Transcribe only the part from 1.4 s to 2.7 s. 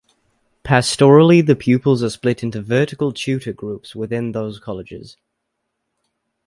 the pupils are split into